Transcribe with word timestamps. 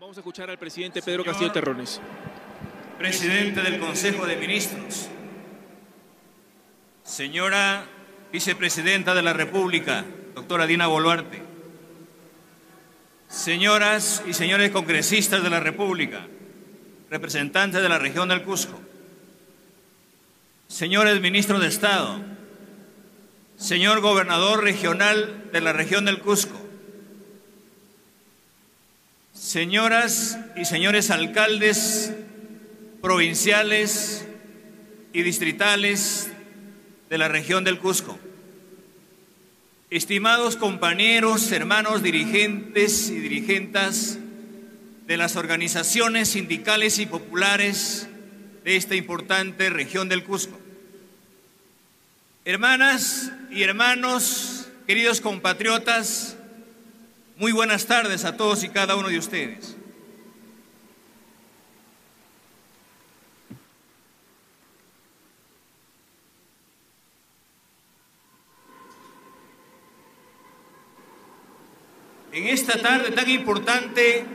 Vamos 0.00 0.16
a 0.16 0.20
escuchar 0.20 0.48
al 0.48 0.58
presidente 0.58 1.02
Pedro 1.02 1.22
Castillo 1.26 1.52
Terrones. 1.52 2.00
Presidente 2.96 3.60
del 3.60 3.78
Consejo 3.78 4.26
de 4.26 4.34
Ministros, 4.36 5.10
señora 7.04 7.84
Vicepresidenta 8.32 9.14
de 9.14 9.20
la 9.20 9.34
República, 9.34 10.06
doctora 10.34 10.66
Dina 10.66 10.86
Boluarte, 10.86 11.42
señoras 13.28 14.22
y 14.26 14.32
señores 14.32 14.70
congresistas 14.70 15.42
de 15.42 15.50
la 15.50 15.60
República, 15.60 16.26
representantes 17.10 17.82
de 17.82 17.88
la 17.90 17.98
región 17.98 18.30
del 18.30 18.42
Cusco, 18.42 18.80
señores 20.66 21.20
ministros 21.20 21.60
de 21.60 21.66
Estado, 21.66 22.22
señor 23.58 24.00
gobernador 24.00 24.64
regional 24.64 25.50
de 25.52 25.60
la 25.60 25.74
región 25.74 26.06
del 26.06 26.20
Cusco, 26.20 26.69
señoras 29.40 30.38
y 30.54 30.66
señores 30.66 31.10
alcaldes 31.10 32.12
provinciales 33.00 34.26
y 35.14 35.22
distritales 35.22 36.28
de 37.08 37.16
la 37.16 37.26
región 37.26 37.64
del 37.64 37.78
Cusco, 37.78 38.18
estimados 39.88 40.56
compañeros, 40.56 41.50
hermanos 41.52 42.02
dirigentes 42.02 43.08
y 43.08 43.18
dirigentas 43.18 44.18
de 45.06 45.16
las 45.16 45.36
organizaciones 45.36 46.28
sindicales 46.28 46.98
y 46.98 47.06
populares 47.06 48.08
de 48.62 48.76
esta 48.76 48.94
importante 48.94 49.70
región 49.70 50.10
del 50.10 50.22
Cusco. 50.22 50.60
Hermanas 52.44 53.32
y 53.50 53.62
hermanos, 53.62 54.68
queridos 54.86 55.22
compatriotas, 55.22 56.36
muy 57.40 57.52
buenas 57.52 57.86
tardes 57.86 58.26
a 58.26 58.36
todos 58.36 58.62
y 58.64 58.68
cada 58.68 58.96
uno 58.96 59.08
de 59.08 59.16
ustedes. 59.16 59.74
En 72.30 72.46
esta 72.46 72.78
tarde 72.82 73.10
tan 73.12 73.30
importante, 73.30 74.26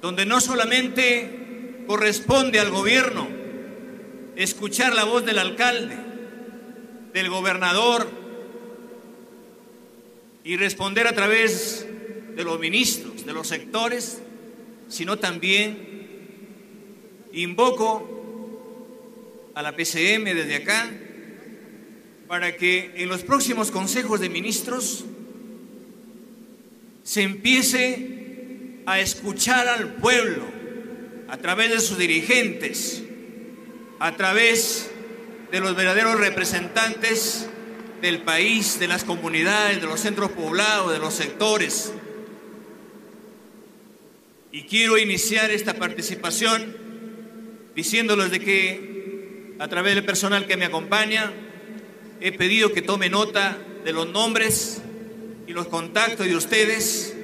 donde 0.00 0.24
no 0.24 0.40
solamente 0.40 1.82
corresponde 1.88 2.60
al 2.60 2.70
gobierno 2.70 3.26
escuchar 4.36 4.94
la 4.94 5.02
voz 5.02 5.26
del 5.26 5.40
alcalde, 5.40 5.98
del 7.12 7.28
gobernador 7.28 8.25
y 10.46 10.56
responder 10.56 11.08
a 11.08 11.12
través 11.12 11.84
de 12.36 12.44
los 12.44 12.60
ministros, 12.60 13.26
de 13.26 13.32
los 13.32 13.48
sectores, 13.48 14.20
sino 14.88 15.18
también 15.18 15.76
invoco 17.32 19.50
a 19.56 19.62
la 19.62 19.74
PCM 19.74 20.22
desde 20.22 20.54
acá 20.54 20.88
para 22.28 22.56
que 22.56 22.92
en 22.94 23.08
los 23.08 23.24
próximos 23.24 23.72
consejos 23.72 24.20
de 24.20 24.28
ministros 24.28 25.04
se 27.02 27.22
empiece 27.22 28.82
a 28.86 29.00
escuchar 29.00 29.66
al 29.66 29.94
pueblo 29.94 30.44
a 31.26 31.38
través 31.38 31.72
de 31.72 31.80
sus 31.80 31.98
dirigentes, 31.98 33.02
a 33.98 34.14
través 34.14 34.92
de 35.50 35.58
los 35.58 35.74
verdaderos 35.74 36.20
representantes 36.20 37.48
del 38.00 38.22
país, 38.22 38.78
de 38.78 38.88
las 38.88 39.04
comunidades, 39.04 39.80
de 39.80 39.86
los 39.86 40.00
centros 40.00 40.30
poblados, 40.32 40.92
de 40.92 40.98
los 40.98 41.14
sectores. 41.14 41.92
Y 44.52 44.62
quiero 44.62 44.98
iniciar 44.98 45.50
esta 45.50 45.74
participación 45.74 46.76
diciéndoles 47.74 48.30
de 48.30 48.40
que 48.40 49.54
a 49.58 49.68
través 49.68 49.94
del 49.94 50.04
personal 50.04 50.46
que 50.46 50.56
me 50.56 50.64
acompaña 50.64 51.32
he 52.20 52.32
pedido 52.32 52.72
que 52.72 52.82
tome 52.82 53.10
nota 53.10 53.58
de 53.84 53.92
los 53.92 54.08
nombres 54.08 54.80
y 55.46 55.52
los 55.52 55.68
contactos 55.68 56.26
de 56.26 56.36
ustedes 56.36 57.14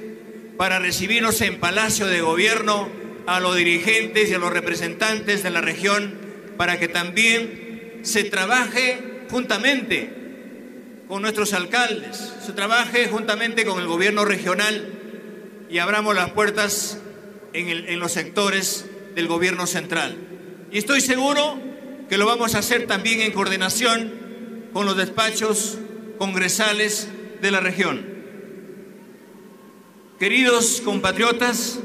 para 0.57 0.79
recibirnos 0.79 1.41
en 1.41 1.59
Palacio 1.59 2.05
de 2.07 2.21
Gobierno 2.21 2.87
a 3.25 3.39
los 3.39 3.55
dirigentes 3.55 4.29
y 4.29 4.33
a 4.33 4.37
los 4.37 4.53
representantes 4.53 5.43
de 5.43 5.49
la 5.49 5.61
región 5.61 6.13
para 6.57 6.79
que 6.79 6.87
también 6.87 7.99
se 8.03 8.23
trabaje 8.23 9.25
juntamente 9.29 10.22
con 11.07 11.21
nuestros 11.21 11.53
alcaldes, 11.53 12.33
se 12.45 12.53
trabaje 12.53 13.07
juntamente 13.07 13.65
con 13.65 13.79
el 13.79 13.87
gobierno 13.87 14.25
regional 14.25 14.87
y 15.69 15.79
abramos 15.79 16.15
las 16.15 16.31
puertas 16.31 16.99
en, 17.53 17.69
en 17.69 17.99
los 17.99 18.11
sectores 18.11 18.85
del 19.15 19.27
gobierno 19.27 19.67
central. 19.67 20.17
Y 20.71 20.77
estoy 20.77 21.01
seguro 21.01 21.59
que 22.09 22.17
lo 22.17 22.25
vamos 22.25 22.55
a 22.55 22.59
hacer 22.59 22.87
también 22.87 23.21
en 23.21 23.31
coordinación 23.31 24.69
con 24.73 24.85
los 24.85 24.97
despachos 24.97 25.77
congresales 26.17 27.07
de 27.41 27.51
la 27.51 27.59
región. 27.59 28.13
Queridos 30.19 30.81
compatriotas, 30.83 31.79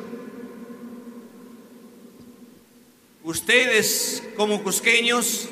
ustedes 3.24 4.22
como 4.36 4.62
cusqueños 4.62 5.48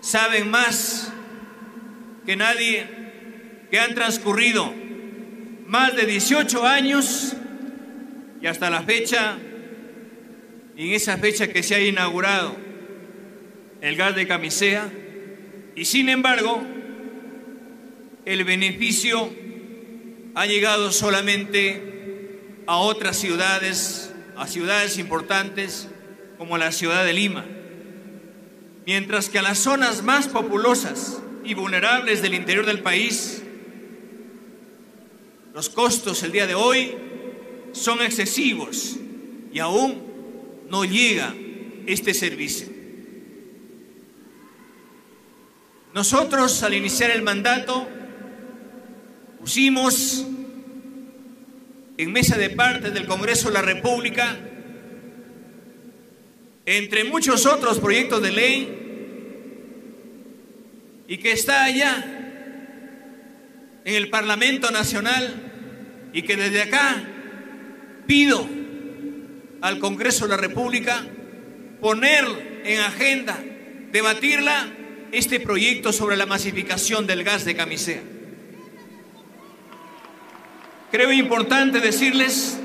saben 0.00 0.50
más 0.50 1.12
que 2.26 2.36
nadie 2.36 2.84
que 3.70 3.78
han 3.78 3.94
transcurrido 3.94 4.72
más 5.66 5.94
de 5.96 6.06
18 6.06 6.66
años 6.66 7.34
y 8.42 8.46
hasta 8.46 8.68
la 8.68 8.82
fecha, 8.82 9.38
en 10.76 10.92
esa 10.92 11.16
fecha 11.16 11.48
que 11.48 11.62
se 11.62 11.74
ha 11.74 11.80
inaugurado 11.80 12.54
el 13.80 13.96
gas 13.96 14.14
de 14.14 14.26
camisea, 14.26 14.90
y 15.74 15.84
sin 15.84 16.08
embargo, 16.08 16.62
el 18.24 18.44
beneficio 18.44 19.30
ha 20.34 20.46
llegado 20.46 20.92
solamente 20.92 22.42
a 22.66 22.76
otras 22.76 23.16
ciudades, 23.16 24.12
a 24.36 24.46
ciudades 24.46 24.98
importantes 24.98 25.88
como 26.38 26.58
la 26.58 26.72
ciudad 26.72 27.04
de 27.04 27.12
Lima, 27.12 27.44
mientras 28.84 29.28
que 29.28 29.38
a 29.38 29.42
las 29.42 29.58
zonas 29.58 30.02
más 30.02 30.28
populosas 30.28 31.22
y 31.46 31.54
vulnerables 31.54 32.22
del 32.22 32.34
interior 32.34 32.66
del 32.66 32.80
país, 32.80 33.42
los 35.54 35.68
costos 35.70 36.22
el 36.22 36.32
día 36.32 36.46
de 36.46 36.54
hoy 36.54 36.94
son 37.72 38.02
excesivos 38.02 38.96
y 39.52 39.58
aún 39.60 40.02
no 40.68 40.84
llega 40.84 41.34
este 41.86 42.12
servicio. 42.12 42.68
Nosotros 45.94 46.62
al 46.62 46.74
iniciar 46.74 47.10
el 47.10 47.22
mandato 47.22 47.88
pusimos 49.38 50.26
en 51.96 52.12
mesa 52.12 52.36
de 52.36 52.50
parte 52.50 52.90
del 52.90 53.06
Congreso 53.06 53.48
de 53.48 53.54
la 53.54 53.62
República, 53.62 54.36
entre 56.66 57.04
muchos 57.04 57.46
otros 57.46 57.78
proyectos 57.78 58.20
de 58.20 58.32
ley, 58.32 58.85
y 61.08 61.18
que 61.18 61.32
está 61.32 61.64
allá 61.64 62.04
en 63.84 63.94
el 63.94 64.10
Parlamento 64.10 64.70
Nacional, 64.70 65.46
y 66.12 66.22
que 66.22 66.36
desde 66.36 66.62
acá 66.62 66.96
pido 68.06 68.48
al 69.60 69.78
Congreso 69.78 70.24
de 70.24 70.30
la 70.30 70.36
República 70.38 71.06
poner 71.80 72.62
en 72.64 72.80
agenda, 72.80 73.38
debatirla, 73.92 74.66
este 75.12 75.40
proyecto 75.40 75.92
sobre 75.92 76.16
la 76.16 76.26
masificación 76.26 77.06
del 77.06 77.22
gas 77.22 77.44
de 77.44 77.54
camisea. 77.54 78.02
Creo 80.90 81.12
importante 81.12 81.80
decirles 81.80 82.58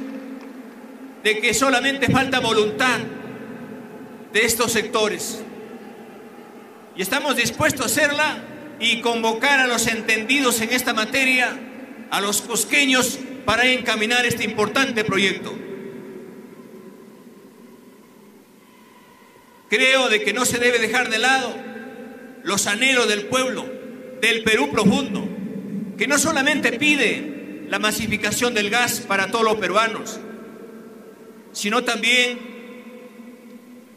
de 1.23 1.39
que 1.39 1.53
solamente 1.53 2.09
falta 2.09 2.39
voluntad 2.39 2.99
de 4.33 4.45
estos 4.45 4.71
sectores. 4.71 5.43
Estamos 7.01 7.36
dispuestos 7.36 7.81
a 7.81 7.86
hacerla 7.88 8.44
y 8.80 9.01
convocar 9.01 9.59
a 9.59 9.65
los 9.65 9.88
entendidos 9.88 10.62
en 10.62 10.71
esta 10.71 10.94
materia, 10.94 11.57
a 12.12 12.21
los 12.21 12.44
cusqueños, 12.44 13.18
para 13.44 13.65
encaminar 13.65 14.24
este 14.27 14.44
importante 14.44 15.03
proyecto. 15.03 15.51
Creo 19.68 20.09
de 20.09 20.21
que 20.21 20.31
no 20.31 20.45
se 20.45 20.59
debe 20.59 20.77
dejar 20.77 21.09
de 21.09 21.18
lado 21.18 21.56
los 22.44 22.68
anhelos 22.68 23.07
del 23.07 23.25
pueblo, 23.25 23.65
del 24.21 24.44
Perú 24.44 24.69
profundo, 24.69 25.27
que 25.98 26.06
no 26.06 26.19
solamente 26.19 26.74
pide 26.74 27.65
la 27.68 27.80
masificación 27.80 28.53
del 28.53 28.69
gas 28.69 29.00
para 29.00 29.31
todos 29.31 29.44
los 29.44 29.56
peruanos, 29.56 30.19
sino 31.51 31.83
también 31.83 32.38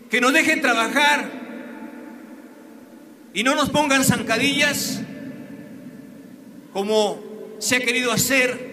que 0.08 0.22
nos 0.22 0.32
dejen 0.32 0.62
trabajar 0.62 1.43
y 3.34 3.42
no 3.42 3.56
nos 3.56 3.68
pongan 3.68 4.04
zancadillas 4.04 5.00
como 6.72 7.56
se 7.58 7.76
ha 7.76 7.80
querido 7.80 8.12
hacer. 8.12 8.72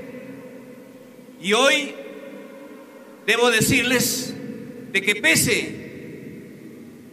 Y 1.42 1.54
hoy 1.54 1.96
debo 3.26 3.50
decirles 3.50 4.34
de 4.92 5.02
que 5.02 5.16
pese 5.16 5.76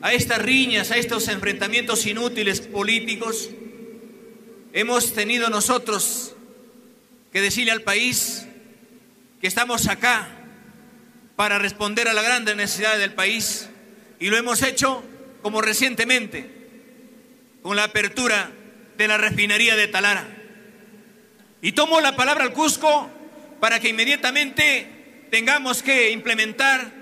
a 0.02 0.12
estas 0.12 0.42
riñas, 0.42 0.90
a 0.90 0.98
estos 0.98 1.28
enfrentamientos 1.28 2.04
inútiles 2.06 2.60
políticos, 2.60 3.48
hemos 4.74 5.14
tenido 5.14 5.48
nosotros 5.48 6.34
que 7.32 7.40
decirle 7.40 7.72
al 7.72 7.82
país 7.82 8.46
que 9.40 9.46
estamos 9.46 9.88
acá 9.88 10.28
para 11.34 11.58
responder 11.58 12.08
a 12.08 12.12
la 12.12 12.22
grande 12.22 12.54
necesidad 12.54 12.98
del 12.98 13.14
país 13.14 13.70
y 14.20 14.26
lo 14.26 14.36
hemos 14.36 14.62
hecho 14.62 15.02
como 15.40 15.62
recientemente 15.62 16.57
con 17.62 17.76
la 17.76 17.84
apertura 17.84 18.50
de 18.96 19.08
la 19.08 19.16
refinería 19.16 19.76
de 19.76 19.88
Talara. 19.88 20.26
Y 21.60 21.72
tomo 21.72 22.00
la 22.00 22.16
palabra 22.16 22.44
al 22.44 22.52
Cusco 22.52 23.10
para 23.60 23.81
que 23.81 23.88
inmediatamente 23.88 25.26
tengamos 25.31 25.82
que 25.82 26.10
implementar 26.10 26.93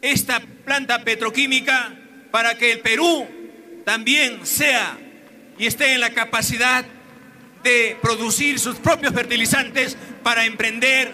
esta 0.00 0.40
planta 0.64 1.04
petroquímica 1.04 1.94
para 2.30 2.56
que 2.56 2.72
el 2.72 2.80
Perú 2.80 3.26
también 3.84 4.46
sea 4.46 4.98
y 5.58 5.66
esté 5.66 5.94
en 5.94 6.00
la 6.00 6.10
capacidad 6.10 6.84
de 7.62 7.96
producir 8.02 8.58
sus 8.58 8.76
propios 8.76 9.14
fertilizantes 9.14 9.96
para 10.22 10.44
emprender 10.44 11.12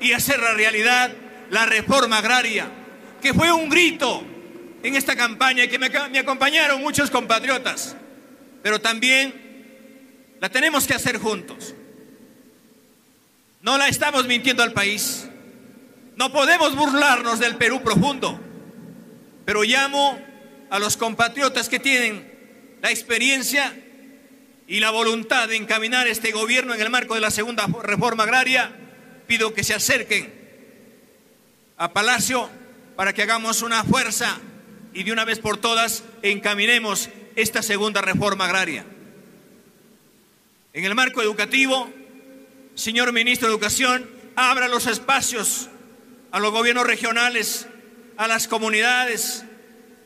y 0.00 0.12
hacer 0.12 0.38
la 0.40 0.52
realidad 0.54 1.12
la 1.50 1.64
reforma 1.64 2.18
agraria, 2.18 2.68
que 3.22 3.32
fue 3.32 3.52
un 3.52 3.68
grito 3.68 4.24
en 4.86 4.94
esta 4.94 5.16
campaña 5.16 5.66
que 5.66 5.80
me, 5.80 5.90
me 6.10 6.20
acompañaron 6.20 6.80
muchos 6.80 7.10
compatriotas, 7.10 7.96
pero 8.62 8.80
también 8.80 9.34
la 10.40 10.48
tenemos 10.48 10.86
que 10.86 10.94
hacer 10.94 11.18
juntos. 11.18 11.74
No 13.62 13.78
la 13.78 13.88
estamos 13.88 14.28
mintiendo 14.28 14.62
al 14.62 14.72
país. 14.72 15.26
No 16.14 16.30
podemos 16.30 16.76
burlarnos 16.76 17.40
del 17.40 17.56
Perú 17.56 17.82
profundo, 17.82 18.40
pero 19.44 19.64
llamo 19.64 20.20
a 20.70 20.78
los 20.78 20.96
compatriotas 20.96 21.68
que 21.68 21.80
tienen 21.80 22.78
la 22.80 22.92
experiencia 22.92 23.76
y 24.68 24.78
la 24.78 24.90
voluntad 24.90 25.48
de 25.48 25.56
encaminar 25.56 26.06
este 26.06 26.30
gobierno 26.30 26.74
en 26.74 26.80
el 26.80 26.90
marco 26.90 27.16
de 27.16 27.20
la 27.20 27.32
segunda 27.32 27.66
reforma 27.82 28.22
agraria, 28.22 28.70
pido 29.26 29.52
que 29.52 29.64
se 29.64 29.74
acerquen 29.74 30.32
a 31.76 31.92
Palacio 31.92 32.48
para 32.94 33.12
que 33.12 33.22
hagamos 33.22 33.62
una 33.62 33.82
fuerza 33.82 34.40
y 34.96 35.02
de 35.02 35.12
una 35.12 35.26
vez 35.26 35.40
por 35.40 35.58
todas 35.58 36.04
encaminemos 36.22 37.10
esta 37.36 37.62
segunda 37.62 38.00
reforma 38.00 38.46
agraria. 38.46 38.86
En 40.72 40.84
el 40.86 40.94
marco 40.94 41.20
educativo, 41.20 41.92
señor 42.74 43.12
ministro 43.12 43.46
de 43.46 43.52
Educación, 43.52 44.08
abra 44.36 44.68
los 44.68 44.86
espacios 44.86 45.68
a 46.30 46.40
los 46.40 46.50
gobiernos 46.50 46.86
regionales, 46.86 47.66
a 48.16 48.26
las 48.26 48.48
comunidades. 48.48 49.44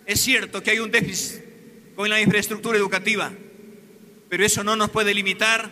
Es 0.06 0.20
cierto 0.22 0.60
que 0.64 0.72
hay 0.72 0.80
un 0.80 0.90
déficit 0.90 1.40
con 1.94 2.10
la 2.10 2.20
infraestructura 2.20 2.76
educativa, 2.76 3.30
pero 4.28 4.44
eso 4.44 4.64
no 4.64 4.74
nos 4.74 4.90
puede 4.90 5.14
limitar 5.14 5.70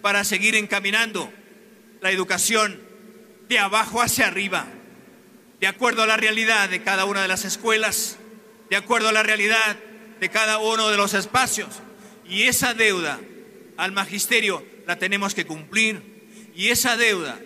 para 0.00 0.22
seguir 0.22 0.54
encaminando 0.54 1.32
la 2.00 2.12
educación 2.12 2.80
de 3.48 3.58
abajo 3.58 4.00
hacia 4.00 4.28
arriba, 4.28 4.68
de 5.58 5.66
acuerdo 5.66 6.04
a 6.04 6.06
la 6.06 6.16
realidad 6.16 6.68
de 6.68 6.84
cada 6.84 7.04
una 7.04 7.22
de 7.22 7.28
las 7.28 7.44
escuelas, 7.44 8.19
de 8.70 8.76
acuerdo 8.76 9.08
a 9.08 9.12
la 9.12 9.24
realidad 9.24 9.76
de 10.20 10.30
cada 10.30 10.58
uno 10.58 10.88
de 10.88 10.96
los 10.96 11.12
espacios. 11.14 11.68
Y 12.26 12.44
esa 12.44 12.72
deuda 12.72 13.20
al 13.76 13.92
magisterio 13.92 14.64
la 14.86 14.96
tenemos 14.96 15.34
que 15.34 15.44
cumplir. 15.44 16.02
Y 16.54 16.68
esa 16.68 16.96
deuda 16.96 17.38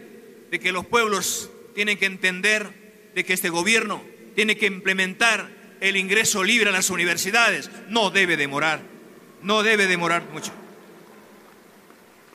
de 0.50 0.61
que 0.61 0.71
los 0.71 0.87
pueblos 0.87 1.50
tienen 1.75 1.99
que 1.99 2.06
entender 2.06 3.11
de 3.15 3.25
que 3.25 3.32
este 3.32 3.49
gobierno 3.49 4.05
tiene 4.35 4.56
que 4.56 4.67
implementar 4.67 5.50
el 5.81 5.97
ingreso 5.97 6.44
libre 6.44 6.69
a 6.69 6.73
las 6.73 6.91
universidades. 6.91 7.70
No 7.88 8.11
debe 8.11 8.37
demorar, 8.37 8.82
no 9.43 9.62
debe 9.62 9.87
demorar 9.87 10.25
mucho. 10.31 10.53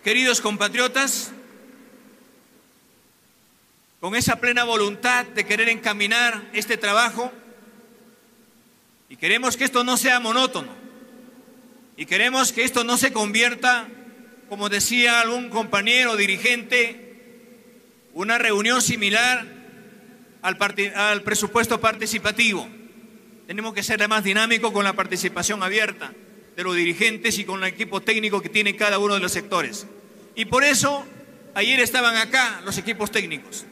Queridos 0.03 0.41
compatriotas, 0.41 1.31
con 3.99 4.15
esa 4.15 4.37
plena 4.37 4.63
voluntad 4.63 5.25
de 5.25 5.45
querer 5.45 5.67
encaminar 5.69 6.49
este 6.53 6.77
trabajo, 6.77 7.33
y 9.09 9.17
queremos 9.17 9.57
que 9.57 9.63
esto 9.65 9.83
no 9.83 9.97
sea 9.97 10.19
monótono, 10.19 10.73
y 11.97 12.05
queremos 12.05 12.53
que 12.53 12.63
esto 12.63 12.83
no 12.85 12.97
se 12.97 13.11
convierta, 13.11 13.87
como 14.47 14.69
decía 14.69 15.19
algún 15.19 15.49
compañero 15.49 16.15
dirigente, 16.15 17.09
una 18.13 18.37
reunión 18.37 18.81
similar 18.81 19.45
al, 20.41 20.57
al 20.95 21.23
presupuesto 21.23 21.81
participativo. 21.81 22.67
Tenemos 23.47 23.73
que 23.73 23.83
ser 23.83 24.07
más 24.07 24.23
dinámicos 24.23 24.71
con 24.71 24.83
la 24.83 24.93
participación 24.93 25.61
abierta 25.61 26.13
de 26.55 26.63
los 26.63 26.75
dirigentes 26.75 27.37
y 27.37 27.45
con 27.45 27.63
el 27.63 27.69
equipo 27.69 28.01
técnico 28.01 28.41
que 28.41 28.49
tiene 28.49 28.75
cada 28.75 28.99
uno 28.99 29.15
de 29.15 29.19
los 29.19 29.31
sectores. 29.31 29.85
Y 30.35 30.45
por 30.45 30.63
eso 30.63 31.05
ayer 31.53 31.79
estaban 31.79 32.15
acá 32.15 32.61
los 32.63 32.77
equipos 32.77 33.11
técnicos. 33.11 33.65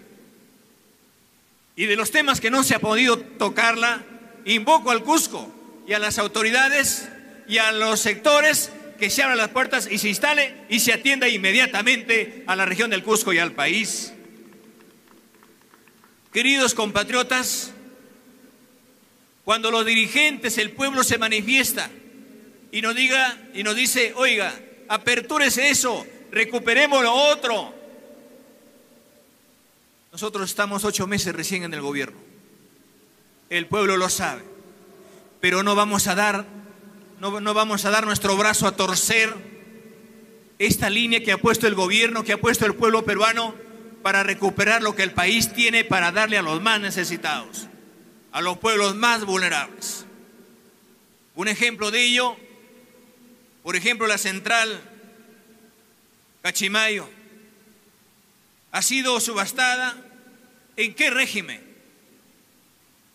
Y 1.76 1.86
de 1.86 1.96
los 1.96 2.12
temas 2.12 2.42
que 2.42 2.50
no 2.50 2.64
se 2.64 2.76
ha 2.76 2.80
podido 2.80 3.20
tocarla, 3.20 4.04
invoco 4.54 4.92
al 4.92 5.04
Cusco 5.04 5.52
y 5.88 5.94
a 5.94 6.00
las 6.00 6.18
autoridades 6.18 7.08
y 7.48 7.58
a 7.60 7.72
los 7.72 8.00
sectores 8.00 8.72
que 8.98 9.10
se 9.10 9.22
abran 9.22 9.38
las 9.38 9.50
puertas 9.50 9.88
y 9.90 9.98
se 9.98 10.10
instale 10.10 10.56
y 10.70 10.80
se 10.80 10.94
atienda 10.94 11.28
inmediatamente 11.28 12.44
a 12.48 12.56
la 12.56 12.66
región 12.66 12.90
del 12.90 13.04
Cusco 13.04 13.34
y 13.34 13.40
al 13.40 13.52
país. 13.52 14.14
Queridos 16.32 16.74
compatriotas, 16.74 17.72
cuando 19.44 19.72
los 19.72 19.86
dirigentes, 19.86 20.58
el 20.58 20.72
pueblo 20.72 21.04
se 21.04 21.18
manifiesta 21.18 21.90
y 22.72 22.82
nos 22.82 22.96
diga 22.96 23.38
y 23.54 23.64
nos 23.64 23.76
dice, 23.76 24.14
oiga, 24.16 24.54
apertúrese 24.88 25.70
eso, 25.70 26.06
recuperemos 26.32 27.02
lo 27.04 27.14
otro. 27.14 27.74
Nosotros 30.12 30.50
estamos 30.50 30.84
ocho 30.84 31.08
meses 31.08 31.34
recién 31.36 31.64
en 31.64 31.74
el 31.74 31.82
gobierno. 31.82 32.27
El 33.50 33.68
pueblo 33.68 33.98
lo 33.98 34.10
sabe. 34.10 34.44
Pero 35.40 35.64
no 35.64 35.76
vamos 35.76 36.08
a 36.08 36.16
dar, 36.16 36.46
no, 37.20 37.40
no 37.40 37.54
vamos 37.54 37.86
a 37.86 37.90
dar 37.90 38.06
nuestro 38.06 38.36
brazo 38.38 38.68
a 38.68 38.76
torcer 38.76 39.34
esta 40.60 40.90
línea 40.90 41.22
que 41.22 41.32
ha 41.32 41.38
puesto 41.38 41.68
el 41.68 41.76
gobierno, 41.76 42.24
que 42.24 42.34
ha 42.34 42.42
puesto 42.42 42.66
el 42.66 42.76
pueblo 42.76 43.06
peruano 43.06 43.56
para 44.02 44.24
recuperar 44.24 44.82
lo 44.82 44.96
que 44.96 45.04
el 45.04 45.12
país 45.12 45.54
tiene 45.54 45.84
para 45.84 46.12
darle 46.12 46.38
a 46.38 46.42
los 46.42 46.62
más 46.62 46.80
necesitados, 46.80 47.68
a 48.32 48.42
los 48.42 48.58
pueblos 48.58 48.96
más 48.96 49.26
vulnerables. 49.26 50.06
Un 51.36 51.48
ejemplo 51.48 51.92
de 51.92 52.04
ello, 52.04 52.36
por 53.64 53.76
ejemplo, 53.76 54.08
la 54.08 54.18
central 54.18 54.82
Cachimayo, 56.42 57.10
ha 58.72 58.82
sido 58.82 59.20
subastada 59.20 59.98
en 60.78 60.94
qué 60.96 61.10
régimen. 61.10 61.67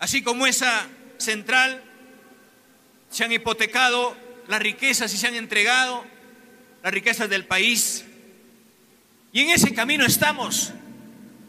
Así 0.02 0.20
como 0.20 0.48
esa 0.48 0.88
central 1.16 1.80
se 3.08 3.22
han 3.22 3.30
hipotecado 3.30 4.16
las 4.48 4.60
riquezas 4.60 5.14
y 5.14 5.16
se 5.16 5.28
han 5.28 5.36
entregado 5.36 6.04
las 6.82 6.92
riquezas 6.92 7.30
del 7.30 7.46
país. 7.46 8.04
Y 9.32 9.42
en 9.42 9.50
ese 9.50 9.72
camino 9.72 10.04
estamos. 10.04 10.72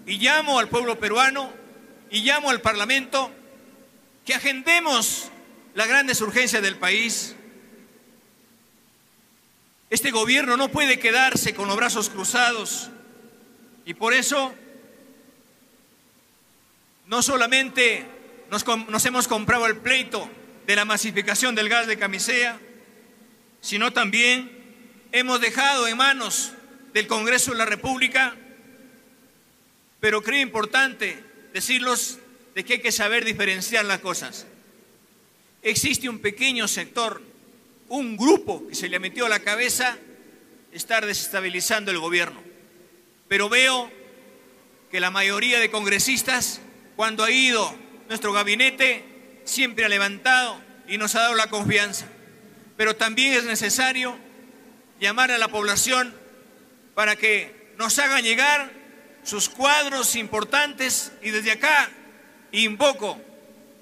Y 0.06 0.20
llamo 0.20 0.60
al 0.60 0.70
pueblo 0.70 1.00
peruano 1.00 1.52
y 2.12 2.22
llamo 2.22 2.52
al 2.52 2.62
Parlamento 2.62 3.32
que 4.24 4.36
agendemos 4.36 5.32
las 5.74 5.88
grandes 5.88 6.22
urgencias 6.22 6.62
del 6.62 6.78
país. 6.78 7.36
Este 9.90 10.12
gobierno 10.12 10.58
no 10.58 10.70
puede 10.70 11.00
quedarse 11.00 11.56
con 11.56 11.68
los 11.68 11.76
brazos 11.76 12.12
cruzados 12.12 12.92
y 13.84 13.96
por 13.96 14.14
eso 14.14 14.54
no 17.08 17.24
solamente 17.24 18.13
nos, 18.54 19.06
hemos 19.06 19.28
comprado 19.28 19.66
el 19.66 19.78
pleito 19.78 20.30
de 20.66 20.76
la 20.76 20.86
masificación 20.86 21.56
del 21.56 21.70
gas 21.70 21.88
de 21.88 21.98
camisea, 21.98 22.60
sino 23.60 23.92
también 23.92 24.50
hemos 25.12 25.42
dejado 25.42 25.88
en 25.88 25.98
manos 25.98 26.54
del 26.94 27.08
Congreso 27.08 27.52
de 27.52 27.58
la 27.58 27.66
República 27.66 28.36
pero 30.04 30.22
creo 30.22 30.42
importante 30.42 31.18
decirlos 31.54 32.20
de 32.56 32.66
que 32.66 32.74
hay 32.74 32.82
que 32.82 32.92
saber 32.92 33.24
diferenciar 33.24 33.86
las 33.86 34.02
cosas. 34.02 34.46
Existe 35.62 36.10
un 36.10 36.20
pequeño 36.20 36.68
sector, 36.68 37.22
un 37.88 38.18
grupo 38.18 38.68
que 38.68 38.76
se 38.76 38.90
le 38.90 39.00
metió 39.00 39.28
a 39.28 39.30
la 39.30 39.40
cabeza 39.40 39.98
estar 40.74 41.06
desestabilizando 41.06 41.90
el 41.90 42.00
gobierno. 42.00 42.44
Pero 43.30 43.48
veo 43.48 43.90
que 44.92 45.00
la 45.00 45.10
mayoría 45.10 45.62
de 45.62 45.72
congresistas, 45.72 46.60
cuando 46.98 47.24
ha 47.24 47.32
ido 47.32 47.74
nuestro 48.08 48.34
gabinete, 48.34 49.04
siempre 49.44 49.86
ha 49.86 49.90
levantado 49.90 50.60
y 50.88 50.98
nos 50.98 51.16
ha 51.16 51.22
dado 51.22 51.36
la 51.36 51.48
confianza. 51.48 52.08
Pero 52.78 52.96
también 52.96 53.34
es 53.34 53.44
necesario 53.44 54.18
llamar 55.00 55.32
a 55.32 55.38
la 55.38 55.48
población 55.48 56.14
para 56.96 57.16
que 57.16 57.74
nos 57.78 57.98
hagan 58.00 58.24
llegar 58.24 58.72
sus 59.24 59.50
cuadros 59.50 60.16
importantes 60.16 61.12
y 61.22 61.30
desde 61.30 61.52
acá 61.52 61.90
invoco 62.52 63.20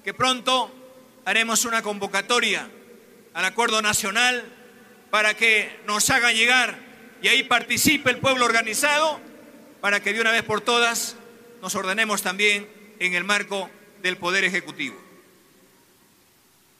que 0.04 0.14
pronto 0.14 0.72
haremos 1.24 1.64
una 1.64 1.82
convocatoria 1.82 2.68
al 3.34 3.44
acuerdo 3.44 3.82
nacional 3.82 4.44
para 5.10 5.34
que 5.34 5.80
nos 5.86 6.08
hagan 6.10 6.34
llegar 6.34 6.78
y 7.22 7.28
ahí 7.28 7.42
participe 7.44 8.10
el 8.10 8.18
pueblo 8.18 8.44
organizado 8.44 9.20
para 9.80 10.00
que 10.00 10.12
de 10.12 10.20
una 10.20 10.32
vez 10.32 10.42
por 10.42 10.60
todas 10.60 11.16
nos 11.60 11.74
ordenemos 11.74 12.22
también 12.22 12.68
en 12.98 13.14
el 13.14 13.24
marco 13.24 13.70
del 14.02 14.16
Poder 14.16 14.44
Ejecutivo. 14.44 15.00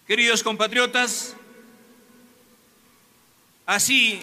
Queridos 0.07 0.43
compatriotas, 0.43 1.37
así 3.65 4.21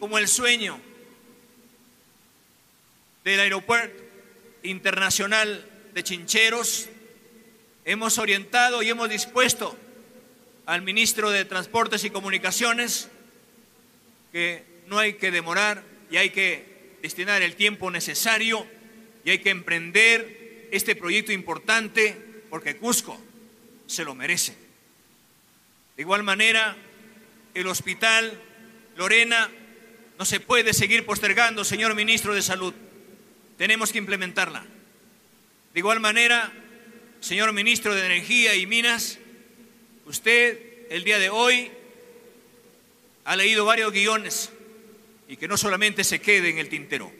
como 0.00 0.18
el 0.18 0.26
sueño 0.26 0.80
del 3.22 3.40
Aeropuerto 3.40 4.02
Internacional 4.64 5.64
de 5.94 6.02
Chincheros, 6.02 6.88
hemos 7.84 8.18
orientado 8.18 8.82
y 8.82 8.90
hemos 8.90 9.08
dispuesto 9.08 9.76
al 10.66 10.82
ministro 10.82 11.30
de 11.30 11.44
Transportes 11.44 12.04
y 12.04 12.10
Comunicaciones 12.10 13.08
que 14.32 14.64
no 14.88 14.98
hay 14.98 15.14
que 15.14 15.30
demorar 15.30 15.84
y 16.10 16.16
hay 16.16 16.30
que 16.30 16.96
destinar 17.00 17.42
el 17.42 17.54
tiempo 17.54 17.90
necesario 17.90 18.66
y 19.24 19.30
hay 19.30 19.38
que 19.38 19.50
emprender 19.50 20.68
este 20.72 20.96
proyecto 20.96 21.32
importante 21.32 22.29
porque 22.50 22.76
Cusco 22.76 23.18
se 23.86 24.04
lo 24.04 24.14
merece. 24.14 24.54
De 25.96 26.02
igual 26.02 26.22
manera, 26.22 26.76
el 27.54 27.66
hospital 27.66 28.38
Lorena 28.96 29.50
no 30.18 30.24
se 30.24 30.40
puede 30.40 30.74
seguir 30.74 31.06
postergando, 31.06 31.64
señor 31.64 31.94
ministro 31.94 32.34
de 32.34 32.42
Salud. 32.42 32.74
Tenemos 33.56 33.92
que 33.92 33.98
implementarla. 33.98 34.64
De 35.72 35.80
igual 35.80 36.00
manera, 36.00 36.52
señor 37.20 37.52
ministro 37.52 37.94
de 37.94 38.04
Energía 38.04 38.54
y 38.54 38.66
Minas, 38.66 39.18
usted 40.06 40.86
el 40.90 41.04
día 41.04 41.18
de 41.18 41.30
hoy 41.30 41.70
ha 43.24 43.36
leído 43.36 43.64
varios 43.64 43.92
guiones 43.92 44.50
y 45.28 45.36
que 45.36 45.46
no 45.46 45.56
solamente 45.56 46.02
se 46.02 46.20
quede 46.20 46.50
en 46.50 46.58
el 46.58 46.68
tintero. 46.68 47.12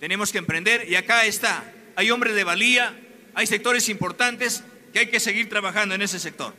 Tenemos 0.00 0.30
que 0.30 0.38
emprender 0.38 0.86
y 0.88 0.94
acá 0.96 1.24
está. 1.24 1.72
Hay 1.96 2.10
hombres 2.10 2.34
de 2.34 2.44
valía, 2.44 2.94
hay 3.34 3.46
sectores 3.46 3.88
importantes 3.88 4.62
que 4.92 5.00
hay 5.00 5.06
que 5.08 5.20
seguir 5.20 5.48
trabajando 5.48 5.94
en 5.94 6.02
ese 6.02 6.18
sector. 6.18 6.54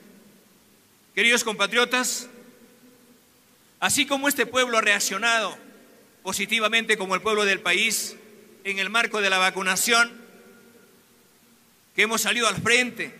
Queridos 1.16 1.44
compatriotas, 1.44 2.30
así 3.80 4.06
como 4.06 4.28
este 4.28 4.46
pueblo 4.46 4.78
ha 4.78 4.82
reaccionado 4.82 5.58
positivamente 6.24 6.98
como 6.98 7.16
el 7.16 7.22
pueblo 7.22 7.46
del 7.46 7.60
país 7.60 8.16
en 8.64 8.80
el 8.80 8.90
marco 8.90 9.22
de 9.22 9.30
la 9.30 9.38
vacunación, 9.38 10.12
que 11.96 12.04
hemos 12.04 12.22
salido 12.22 12.48
al 12.48 12.56
frente 12.56 13.14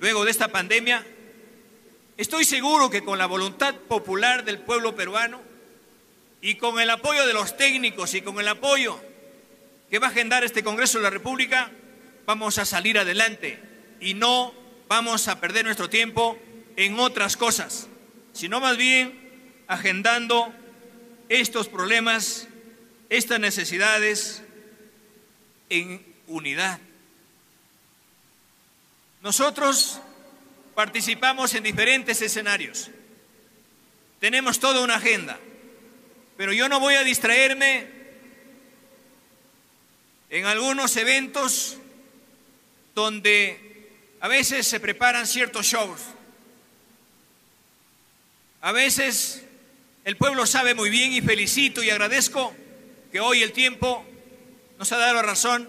luego 0.00 0.24
de 0.24 0.30
esta 0.30 0.48
pandemia, 0.48 1.06
estoy 2.16 2.44
seguro 2.44 2.90
que 2.90 3.04
con 3.04 3.18
la 3.18 3.26
voluntad 3.26 3.74
popular 3.74 4.44
del 4.44 4.58
pueblo 4.58 4.94
peruano 4.94 5.40
y 6.40 6.56
con 6.56 6.80
el 6.80 6.90
apoyo 6.90 7.26
de 7.26 7.32
los 7.32 7.56
técnicos 7.56 8.14
y 8.14 8.22
con 8.22 8.38
el 8.40 8.48
apoyo 8.48 9.00
que 9.90 9.98
va 9.98 10.08
a 10.08 10.10
agendar 10.10 10.44
este 10.44 10.64
Congreso 10.64 10.98
de 10.98 11.04
la 11.04 11.10
República, 11.10 11.70
vamos 12.26 12.58
a 12.58 12.64
salir 12.64 12.98
adelante 12.98 13.58
y 14.00 14.14
no 14.14 14.54
vamos 14.88 15.28
a 15.28 15.40
perder 15.40 15.64
nuestro 15.64 15.88
tiempo 15.88 16.38
en 16.76 16.98
otras 16.98 17.36
cosas, 17.36 17.88
sino 18.32 18.60
más 18.60 18.76
bien 18.76 19.18
agendando 19.66 20.52
estos 21.28 21.68
problemas, 21.68 22.48
estas 23.08 23.40
necesidades 23.40 24.42
en 25.70 26.04
unidad. 26.26 26.78
Nosotros 29.22 30.00
participamos 30.74 31.54
en 31.54 31.62
diferentes 31.62 32.20
escenarios. 32.20 32.90
Tenemos 34.20 34.58
toda 34.58 34.80
una 34.82 34.96
agenda, 34.96 35.38
pero 36.36 36.52
yo 36.52 36.68
no 36.68 36.80
voy 36.80 36.94
a 36.94 37.04
distraerme 37.04 37.86
en 40.30 40.46
algunos 40.46 40.96
eventos 40.96 41.78
donde 42.94 43.90
a 44.20 44.28
veces 44.28 44.66
se 44.66 44.80
preparan 44.80 45.26
ciertos 45.26 45.66
shows. 45.66 46.00
A 48.60 48.72
veces 48.72 49.44
el 50.04 50.16
pueblo 50.16 50.46
sabe 50.46 50.74
muy 50.74 50.90
bien 50.90 51.12
y 51.12 51.20
felicito 51.20 51.82
y 51.82 51.90
agradezco 51.90 52.54
que 53.12 53.20
hoy 53.20 53.42
el 53.42 53.52
tiempo 53.52 54.04
nos 54.78 54.90
ha 54.92 54.96
dado 54.96 55.14
la 55.14 55.22
razón 55.22 55.68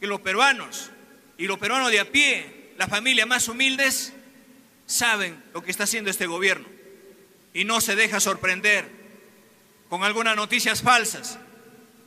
que 0.00 0.06
los 0.06 0.20
peruanos 0.20 0.90
y 1.38 1.46
los 1.46 1.58
peruanos 1.58 1.90
de 1.90 2.00
a 2.00 2.10
pie, 2.10 2.72
las 2.76 2.88
familias 2.88 3.26
más 3.26 3.48
humildes, 3.48 4.12
saben 4.86 5.42
lo 5.54 5.62
que 5.62 5.70
está 5.70 5.84
haciendo 5.84 6.10
este 6.10 6.26
gobierno. 6.26 6.68
Y 7.54 7.64
no 7.64 7.80
se 7.80 7.96
deja 7.96 8.20
sorprender 8.20 8.88
con 9.88 10.02
algunas 10.04 10.36
noticias 10.36 10.82
falsas, 10.82 11.38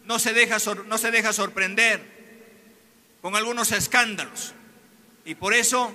no 0.06 0.20
se 0.20 0.34
deja, 0.34 0.58
no 0.86 0.98
se 0.98 1.12
deja 1.12 1.34
sorprender 1.34 2.19
con 3.22 3.36
algunos 3.36 3.72
escándalos. 3.72 4.54
Y 5.26 5.36
por 5.36 5.54
eso 5.54 5.94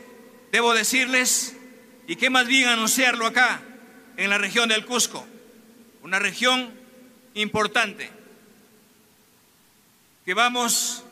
debo 0.53 0.75
decirles, 0.75 1.57
y 2.07 2.17
qué 2.17 2.31
más 2.31 2.47
bien 2.47 2.69
anunciarlo 2.69 3.27
acá, 3.27 3.61
en 4.17 4.31
la 4.31 4.39
región 4.39 4.69
del 4.69 4.85
Cusco, 4.85 5.27
una 6.03 6.19
región 6.19 6.73
importante 7.35 8.11
que 10.25 10.35
vamos 10.35 11.03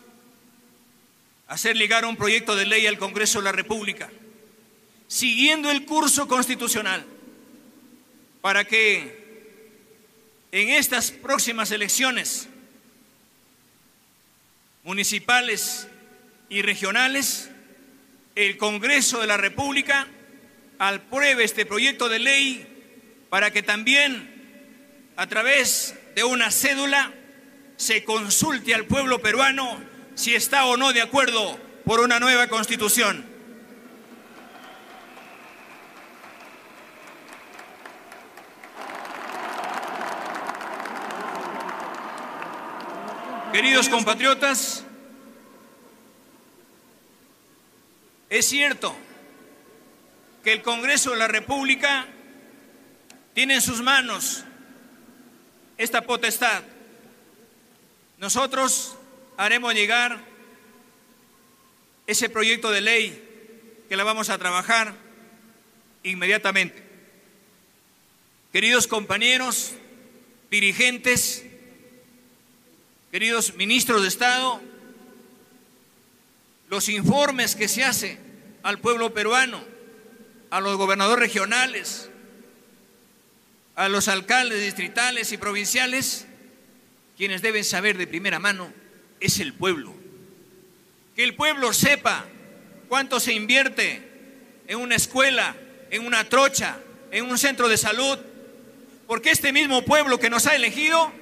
a 1.49 1.54
hacer 1.54 1.76
ligar 1.76 2.04
un 2.04 2.16
proyecto 2.16 2.54
de 2.57 2.66
ley 2.66 2.87
al 2.87 2.99
Congreso 2.99 3.40
de 3.40 3.45
la 3.45 3.52
República, 3.52 4.11
siguiendo 5.09 5.71
el 5.71 5.85
curso 5.85 6.28
constitucional, 6.28 7.04
para 8.40 8.64
que 8.64 9.23
en 10.52 10.69
estas 10.69 11.11
próximas 11.11 11.71
elecciones 11.71 12.49
municipales 14.83 15.88
y 16.52 16.61
regionales, 16.61 17.50
el 18.35 18.59
Congreso 18.59 19.23
de 19.23 19.26
la 19.26 19.38
República 19.38 20.06
apruebe 20.78 21.44
este 21.44 21.64
proyecto 21.64 22.11
de 22.11 22.18
ley 22.18 23.25
para 23.30 23.50
que 23.50 23.62
también 23.62 25.11
a 25.16 25.26
través 25.28 25.94
de 26.14 26.25
una 26.25 26.50
cédula 26.50 27.11
se 27.76 28.04
consulte 28.04 28.75
al 28.75 28.85
pueblo 28.85 29.23
peruano 29.23 29.82
si 30.14 30.35
está 30.35 30.66
o 30.66 30.76
no 30.76 30.92
de 30.92 31.00
acuerdo 31.00 31.59
por 31.87 32.00
una 32.00 32.21
nueva 32.21 32.49
constitución. 32.49 33.25
Queridos 43.54 43.88
compatriotas, 43.88 44.85
es 48.32 48.46
cierto 48.46 48.96
que 50.42 50.54
el 50.54 50.62
Congreso 50.62 51.10
de 51.10 51.18
la 51.18 51.28
República 51.28 52.06
tiene 53.34 53.56
en 53.56 53.60
sus 53.60 53.82
manos 53.82 54.42
esta 55.76 56.00
potestad. 56.00 56.62
Nosotros 58.16 58.96
haremos 59.36 59.74
llegar 59.74 60.18
ese 62.06 62.30
proyecto 62.30 62.70
de 62.70 62.80
ley 62.80 63.84
que 63.90 63.98
la 63.98 64.04
vamos 64.04 64.30
a 64.30 64.38
trabajar 64.38 64.94
inmediatamente. 66.02 66.82
Queridos 68.50 68.86
compañeros, 68.86 69.72
dirigentes, 70.50 71.44
queridos 73.10 73.56
ministros 73.56 74.00
de 74.00 74.08
Estado, 74.08 74.62
los 76.70 76.88
informes 76.88 77.54
que 77.54 77.68
se 77.68 77.84
hace 77.84 78.22
al 78.62 78.78
pueblo 78.78 79.12
peruano, 79.12 79.62
a 80.50 80.61
los 80.61 80.76
gobernadores 80.76 81.21
regionales, 81.21 82.11
a 83.75 83.88
los 83.88 84.09
alcaldes 84.09 84.62
distritales 84.62 85.33
y 85.33 85.38
provinciales, 85.38 86.26
quienes 87.16 87.42
deben 87.42 87.64
saber 87.64 87.97
de 87.97 88.07
primera 88.07 88.38
mano 88.38 88.73
es 89.21 89.40
el 89.40 89.54
pueblo. 89.54 89.95
Que 91.16 91.25
el 91.25 91.35
pueblo 91.35 91.73
sepa 91.73 92.26
cuánto 92.88 93.21
se 93.21 93.33
invierte 93.33 94.02
en 94.66 94.78
una 94.78 94.97
escuela, 94.97 95.57
en 95.90 96.07
una 96.07 96.28
trocha, 96.28 96.78
en 97.11 97.26
un 97.26 97.38
centro 97.38 97.69
de 97.69 97.76
salud, 97.76 98.19
porque 99.07 99.31
este 99.31 99.52
mismo 99.52 99.85
pueblo 99.85 100.19
que 100.19 100.31
nos 100.31 100.47
ha 100.47 100.54
elegido 100.54 101.12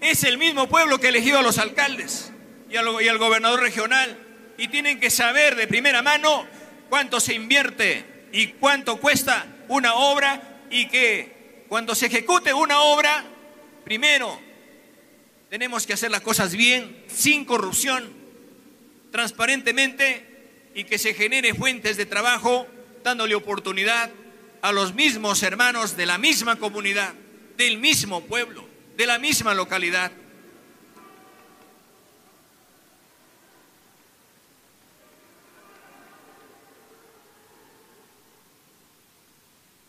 es 0.00 0.24
el 0.24 0.38
mismo 0.38 0.68
pueblo 0.68 0.98
que 0.98 1.06
ha 1.06 1.10
elegido 1.10 1.38
a 1.38 1.42
los 1.42 1.58
alcaldes 1.58 2.30
y 2.70 2.76
al, 2.76 3.18
gobernador 3.18 3.60
regional, 3.60 4.18
y 4.56 4.68
tienen 4.68 4.98
que 4.98 5.10
saber 5.10 5.54
de 5.54 5.66
primera 5.66 6.02
mano 6.02 6.46
cuánto 6.88 7.20
se 7.20 7.34
invierte 7.34 8.28
y 8.32 8.48
cuánto 8.48 8.96
cuesta 8.96 9.46
una 9.68 9.94
obra 9.94 10.66
y 10.70 10.88
que 10.88 11.64
cuando 11.68 11.94
se 11.94 12.06
ejecute 12.06 12.52
una 12.52 12.80
obra, 12.80 13.24
primero 13.84 14.40
tenemos 15.50 15.86
que 15.86 15.92
hacer 15.92 16.10
las 16.10 16.20
cosas 16.20 16.54
bien, 16.54 17.04
sin 17.08 17.44
corrupción, 17.44 18.12
transparentemente 19.12 20.70
y 20.74 20.84
que 20.84 20.98
se 20.98 21.14
genere 21.14 21.54
fuentes 21.54 21.96
de 21.96 22.06
trabajo 22.06 22.66
dándole 23.04 23.34
oportunidad 23.34 24.10
a 24.62 24.72
los 24.72 24.94
mismos 24.94 25.42
hermanos 25.42 25.96
de 25.96 26.06
la 26.06 26.18
misma 26.18 26.56
comunidad, 26.56 27.12
del 27.56 27.78
mismo 27.78 28.22
pueblo, 28.22 28.66
de 28.96 29.06
la 29.06 29.18
misma 29.18 29.54
localidad. 29.54 30.10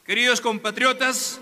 Queridos 0.06 0.40
compatriotas, 0.40 1.40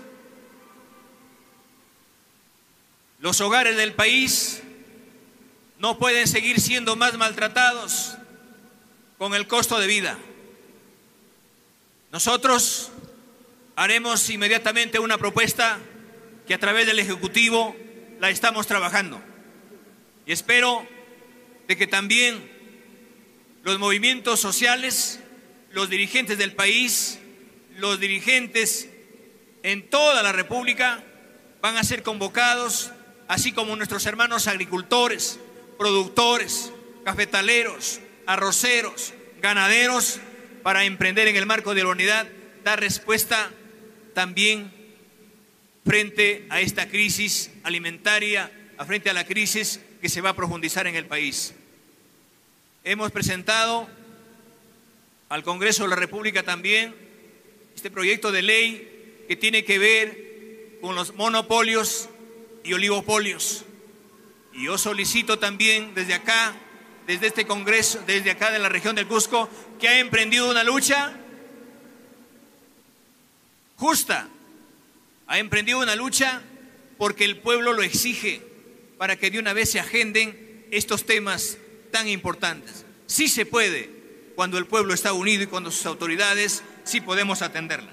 los 3.20 3.38
hogares 3.42 3.76
del 3.76 3.92
país 3.92 4.62
no 5.78 5.98
pueden 5.98 6.26
seguir 6.26 6.62
siendo 6.62 6.96
más 6.96 7.18
maltratados 7.18 8.16
con 9.18 9.34
el 9.34 9.46
costo 9.46 9.78
de 9.78 9.86
vida. 9.86 10.18
Nosotros 12.10 12.90
haremos 13.76 14.30
inmediatamente 14.30 14.98
una 14.98 15.18
propuesta 15.18 15.78
que 16.46 16.54
a 16.54 16.58
través 16.58 16.86
del 16.86 17.00
Ejecutivo 17.00 17.76
la 18.18 18.30
estamos 18.30 18.66
trabajando. 18.66 19.20
Y 20.24 20.32
espero 20.32 20.86
de 21.68 21.76
que 21.76 21.86
también 21.86 22.50
los 23.62 23.78
movimientos 23.78 24.40
sociales, 24.40 25.20
los 25.70 25.90
dirigentes 25.90 26.38
del 26.38 26.54
país, 26.54 27.18
los 27.76 28.00
dirigentes 28.00 28.88
en 29.62 29.88
toda 29.88 30.22
la 30.22 30.32
República 30.32 31.02
van 31.60 31.76
a 31.76 31.84
ser 31.84 32.02
convocados, 32.02 32.92
así 33.28 33.52
como 33.52 33.74
nuestros 33.76 34.04
hermanos 34.06 34.46
agricultores, 34.46 35.38
productores, 35.78 36.72
cafetaleros, 37.04 38.00
arroceros, 38.26 39.14
ganaderos, 39.40 40.20
para 40.62 40.84
emprender 40.84 41.28
en 41.28 41.36
el 41.36 41.46
marco 41.46 41.74
de 41.74 41.82
la 41.82 41.90
unidad, 41.90 42.26
dar 42.64 42.80
respuesta 42.80 43.50
también 44.14 44.72
frente 45.84 46.46
a 46.48 46.60
esta 46.60 46.88
crisis 46.88 47.50
alimentaria, 47.62 48.50
frente 48.86 49.10
a 49.10 49.12
la 49.12 49.26
crisis 49.26 49.80
que 50.00 50.08
se 50.08 50.20
va 50.20 50.30
a 50.30 50.36
profundizar 50.36 50.86
en 50.86 50.94
el 50.94 51.06
país. 51.06 51.54
Hemos 52.82 53.10
presentado 53.12 53.88
al 55.28 55.42
Congreso 55.42 55.84
de 55.84 55.90
la 55.90 55.96
República 55.96 56.42
también 56.42 57.03
este 57.84 57.92
proyecto 57.92 58.32
de 58.32 58.40
ley 58.40 59.24
que 59.28 59.36
tiene 59.36 59.62
que 59.62 59.78
ver 59.78 60.78
con 60.80 60.94
los 60.94 61.14
monopolios 61.16 62.08
y 62.64 62.72
oligopolios. 62.72 63.66
Y 64.54 64.64
yo 64.64 64.78
solicito 64.78 65.38
también 65.38 65.92
desde 65.94 66.14
acá, 66.14 66.56
desde 67.06 67.26
este 67.26 67.46
Congreso, 67.46 68.02
desde 68.06 68.30
acá 68.30 68.50
de 68.50 68.58
la 68.58 68.70
región 68.70 68.96
del 68.96 69.06
Cusco, 69.06 69.50
que 69.78 69.88
ha 69.88 69.98
emprendido 69.98 70.50
una 70.50 70.64
lucha 70.64 71.14
justa, 73.76 74.30
ha 75.26 75.38
emprendido 75.38 75.78
una 75.78 75.94
lucha 75.94 76.40
porque 76.96 77.26
el 77.26 77.36
pueblo 77.36 77.74
lo 77.74 77.82
exige 77.82 78.40
para 78.96 79.16
que 79.16 79.30
de 79.30 79.38
una 79.38 79.52
vez 79.52 79.72
se 79.72 79.80
agenden 79.80 80.66
estos 80.70 81.04
temas 81.04 81.58
tan 81.90 82.08
importantes. 82.08 82.86
Sí 83.04 83.28
se 83.28 83.44
puede 83.44 83.90
cuando 84.36 84.56
el 84.56 84.64
pueblo 84.64 84.94
está 84.94 85.12
unido 85.12 85.42
y 85.42 85.48
cuando 85.48 85.70
sus 85.70 85.84
autoridades 85.84 86.62
sí 86.84 87.00
podemos 87.00 87.42
atenderla. 87.42 87.92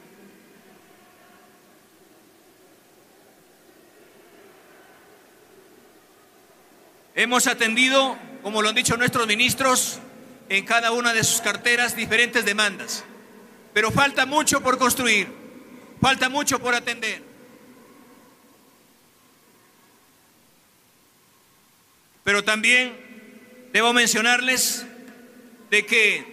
Hemos 7.16 7.48
atendido, 7.48 8.18
como 8.42 8.62
lo 8.62 8.70
han 8.70 8.76
dicho 8.76 8.96
nuestros 8.96 9.28
ministros, 9.28 10.00
en 10.50 10.66
cada 10.66 10.92
una 10.92 11.14
de 11.14 11.24
sus 11.24 11.42
carteras 11.42 11.96
diferentes 11.96 12.46
demandas, 12.46 13.04
pero 13.74 13.92
falta 13.92 14.26
mucho 14.26 14.62
por 14.62 14.78
construir, 14.78 15.28
falta 16.02 16.30
mucho 16.30 16.60
por 16.60 16.74
atender. 16.74 17.24
Pero 22.24 22.44
también 22.44 23.70
debo 23.74 23.94
mencionarles 23.94 24.86
de 25.70 25.86
que 25.86 26.31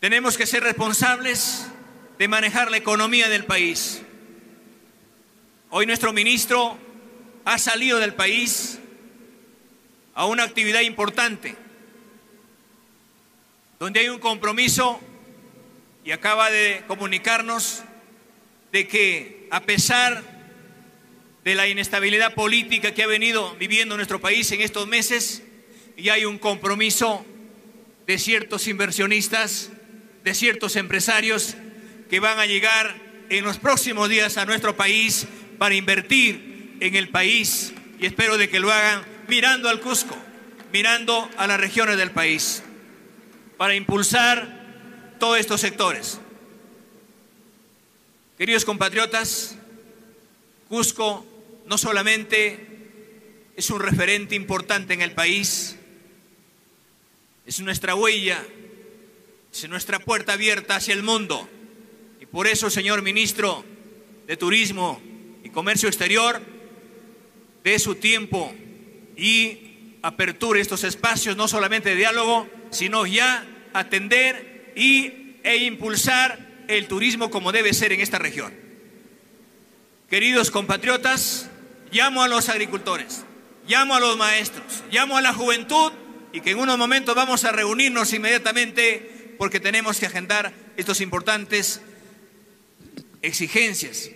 tenemos 0.00 0.36
que 0.36 0.46
ser 0.46 0.62
responsables 0.62 1.66
de 2.18 2.28
manejar 2.28 2.70
la 2.70 2.76
economía 2.76 3.28
del 3.28 3.44
país. 3.44 4.02
Hoy 5.70 5.86
nuestro 5.86 6.12
ministro 6.12 6.78
ha 7.44 7.58
salido 7.58 7.98
del 7.98 8.14
país 8.14 8.78
a 10.14 10.26
una 10.26 10.44
actividad 10.44 10.80
importante, 10.80 11.56
donde 13.78 14.00
hay 14.00 14.08
un 14.08 14.18
compromiso 14.18 15.00
y 16.04 16.12
acaba 16.12 16.50
de 16.50 16.82
comunicarnos 16.86 17.82
de 18.72 18.88
que 18.88 19.48
a 19.50 19.60
pesar 19.60 20.22
de 21.44 21.54
la 21.54 21.68
inestabilidad 21.68 22.34
política 22.34 22.92
que 22.92 23.02
ha 23.02 23.06
venido 23.06 23.54
viviendo 23.56 23.96
nuestro 23.96 24.20
país 24.20 24.50
en 24.52 24.60
estos 24.60 24.86
meses, 24.86 25.42
ya 25.96 26.14
hay 26.14 26.24
un 26.24 26.38
compromiso 26.38 27.24
de 28.06 28.18
ciertos 28.18 28.66
inversionistas 28.66 29.70
de 30.26 30.34
ciertos 30.34 30.74
empresarios 30.74 31.54
que 32.10 32.18
van 32.18 32.40
a 32.40 32.46
llegar 32.46 32.96
en 33.28 33.44
los 33.44 33.58
próximos 33.58 34.08
días 34.08 34.36
a 34.38 34.44
nuestro 34.44 34.76
país 34.76 35.24
para 35.56 35.76
invertir 35.76 36.76
en 36.80 36.96
el 36.96 37.10
país 37.10 37.72
y 38.00 38.06
espero 38.06 38.36
de 38.36 38.48
que 38.48 38.58
lo 38.58 38.72
hagan 38.72 39.04
mirando 39.28 39.68
al 39.68 39.80
Cusco, 39.80 40.18
mirando 40.72 41.30
a 41.36 41.46
las 41.46 41.60
regiones 41.60 41.96
del 41.96 42.10
país, 42.10 42.64
para 43.56 43.76
impulsar 43.76 45.14
todos 45.20 45.38
estos 45.38 45.60
sectores. 45.60 46.18
Queridos 48.36 48.64
compatriotas, 48.64 49.54
Cusco 50.68 51.24
no 51.66 51.78
solamente 51.78 53.52
es 53.54 53.70
un 53.70 53.78
referente 53.78 54.34
importante 54.34 54.92
en 54.92 55.02
el 55.02 55.12
país, 55.12 55.76
es 57.46 57.60
nuestra 57.60 57.94
huella 57.94 58.44
es 59.64 59.70
nuestra 59.70 59.98
puerta 59.98 60.34
abierta 60.34 60.76
hacia 60.76 60.94
el 60.94 61.02
mundo. 61.02 61.48
Y 62.20 62.26
por 62.26 62.46
eso, 62.46 62.68
señor 62.68 63.02
ministro 63.02 63.64
de 64.26 64.36
Turismo 64.36 65.00
y 65.44 65.50
Comercio 65.50 65.88
Exterior, 65.88 66.40
de 67.64 67.78
su 67.78 67.94
tiempo 67.94 68.52
y 69.16 69.96
aperture 70.02 70.60
estos 70.60 70.84
espacios, 70.84 71.36
no 71.36 71.48
solamente 71.48 71.90
de 71.90 71.96
diálogo, 71.96 72.48
sino 72.70 73.06
ya 73.06 73.46
atender 73.72 74.72
y, 74.76 75.38
e 75.42 75.56
impulsar 75.64 76.64
el 76.68 76.86
turismo 76.86 77.30
como 77.30 77.52
debe 77.52 77.72
ser 77.72 77.92
en 77.92 78.00
esta 78.00 78.18
región. 78.18 78.52
Queridos 80.10 80.50
compatriotas, 80.50 81.50
llamo 81.90 82.22
a 82.22 82.28
los 82.28 82.48
agricultores, 82.48 83.24
llamo 83.66 83.94
a 83.94 84.00
los 84.00 84.16
maestros, 84.16 84.84
llamo 84.90 85.16
a 85.16 85.22
la 85.22 85.32
juventud 85.32 85.92
y 86.32 86.40
que 86.40 86.50
en 86.50 86.58
unos 86.58 86.78
momentos 86.78 87.14
vamos 87.14 87.44
a 87.44 87.52
reunirnos 87.52 88.12
inmediatamente 88.12 89.15
porque 89.38 89.60
tenemos 89.60 89.98
que 89.98 90.06
agendar 90.06 90.52
estos 90.76 91.00
importantes 91.00 91.80
exigencias. 93.22 94.10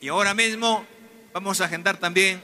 Y 0.00 0.08
ahora 0.08 0.34
mismo 0.34 0.86
vamos 1.32 1.60
a 1.60 1.66
agendar 1.66 1.98
también 1.98 2.40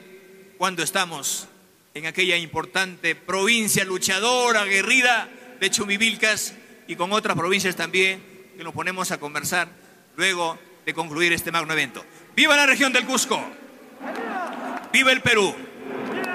cuando 0.59 0.83
estamos 0.83 1.49
en 1.95 2.07
aquella 2.07 2.37
importante 2.37 3.15
provincia 3.15 3.85
luchadora, 3.85 4.63
aguerrida 4.63 5.29
de 5.61 5.71
Chumivilcas 5.71 6.55
y 6.89 6.97
con 6.97 7.13
otras 7.13 7.37
provincias 7.37 7.77
también 7.77 8.23
que 8.57 8.65
nos 8.65 8.75
ponemos 8.75 9.11
a 9.11 9.19
conversar 9.21 9.69
luego 10.17 10.59
de 10.85 10.95
concluir 10.95 11.33
este 11.33 11.53
magno 11.53 11.73
evento. 11.73 12.05
¡Viva 12.35 12.57
la 12.57 12.67
región 12.67 12.93
del 12.93 13.05
Cusco! 13.05 13.43
¡Viva 14.93 15.13
el 15.13 15.21
Perú! 15.21 15.55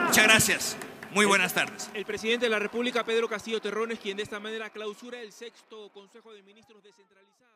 Muchas 0.06 0.24
gracias. 0.24 0.78
Muy 1.12 1.26
buenas 1.26 1.54
tardes. 1.54 1.90
El 1.94 2.06
presidente 2.06 2.46
de 2.46 2.50
la 2.50 2.60
República, 2.60 3.04
Pedro 3.04 3.28
Castillo 3.30 3.62
Terrones, 3.62 4.00
quien 4.00 4.18
de 4.18 4.24
esta 4.24 4.40
manera 4.40 4.70
clausura 4.70 5.20
el 5.22 5.32
sexto 5.32 5.90
Consejo 5.90 6.34
de 6.34 6.44
Ministros 6.44 6.84
descentralizado. 6.84 7.47